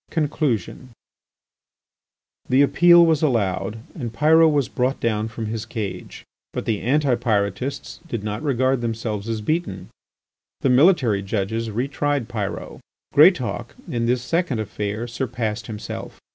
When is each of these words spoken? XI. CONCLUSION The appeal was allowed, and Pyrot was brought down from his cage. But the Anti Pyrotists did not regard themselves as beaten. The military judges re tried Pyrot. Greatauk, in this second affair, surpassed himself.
XI. 0.09 0.13
CONCLUSION 0.15 0.89
The 2.49 2.63
appeal 2.63 3.05
was 3.05 3.21
allowed, 3.21 3.81
and 3.93 4.11
Pyrot 4.11 4.49
was 4.51 4.67
brought 4.67 4.99
down 4.99 5.27
from 5.27 5.45
his 5.45 5.63
cage. 5.67 6.23
But 6.53 6.65
the 6.65 6.81
Anti 6.81 7.13
Pyrotists 7.13 7.99
did 8.07 8.23
not 8.23 8.41
regard 8.41 8.81
themselves 8.81 9.29
as 9.29 9.41
beaten. 9.41 9.89
The 10.61 10.69
military 10.69 11.21
judges 11.21 11.69
re 11.69 11.87
tried 11.87 12.27
Pyrot. 12.27 12.79
Greatauk, 13.13 13.75
in 13.87 14.07
this 14.07 14.23
second 14.23 14.57
affair, 14.59 15.05
surpassed 15.05 15.67
himself. 15.67 16.19